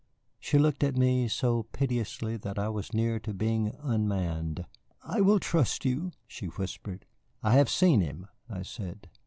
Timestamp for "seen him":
7.69-8.25